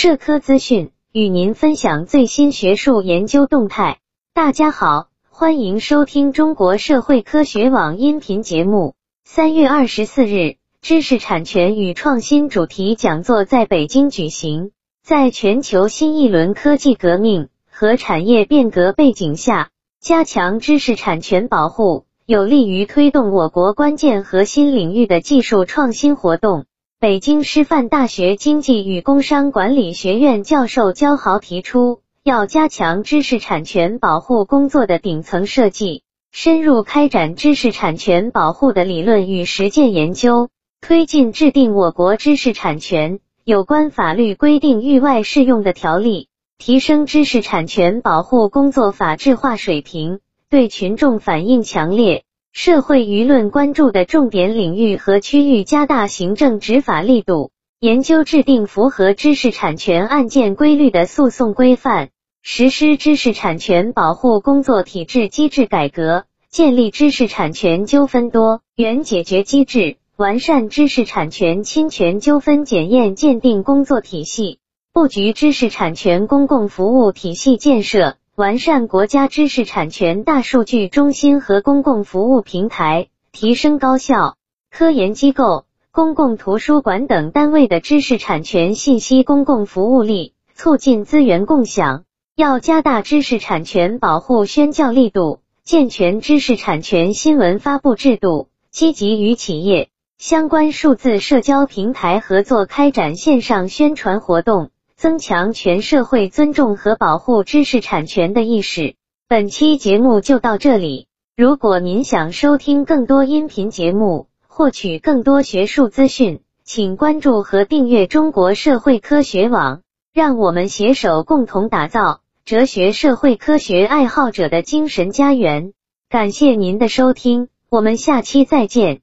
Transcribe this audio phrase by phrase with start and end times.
[0.00, 3.98] 社科资讯，与您分享最新学术研究动态。
[4.32, 8.94] 大家好，欢迎收听中国社会科学网音频节目。
[9.24, 14.70] 三月二十四日，知识产权与创新主题讲座在北京举行。
[15.02, 19.70] 在全球新一轮科技革命和产业变革背景下，
[20.00, 22.04] 加强知识产权保护。
[22.24, 26.66] 有利于推动我国关键核心领域的技术创新活动。
[27.00, 40.48] 北京师范大学经济与工商管理学院教授焦豪提出，要加强知识产权保护工作的顶层设计，深入开展知识产权保护的理论与实践研究，
[40.80, 46.26] 推进制定我国知识产权有关法律规定域外适用的条例，
[46.58, 50.18] 提升知识产权保护工作法治化水平。
[50.50, 52.24] 对群众反映强烈、
[52.60, 62.08] 社会舆论关注的重点领域和区域加大行政执法力度，研究制定符合知识产权案件规律的诉讼规范，
[62.42, 74.58] 实施知识产权保护工作体制机制改革，建立知识产权纠纷多元解决机制，完善知识产权侵权纠纷检验鉴定工作体系，
[74.92, 78.16] 布局知识产权公共服务体系建设。
[78.38, 84.36] 完善国家知识产权大数据中心和公共服务平台，提升高校、
[84.70, 92.04] 科研机构、公共图书馆等单位的知识产权信息公共服务力，促进资源共享。
[92.36, 104.70] 要加大知识产权保护宣教力度，健全知识产权新闻发布制度，积极与企业相关数字社交平台合作开展线上宣传活动。
[104.98, 108.96] 增强全社会尊重和保护知识产权的意识。
[109.28, 111.06] 本期节目就到这里。
[111.36, 119.82] 如果您想收听更多音频节目，获取更多学术资讯，请关注和订阅中国社会科学网。
[120.12, 125.74] 让我们携手共同打造哲学社会科学爱好者的精神家园。
[126.08, 129.02] 感谢您的收听，我们下期再见。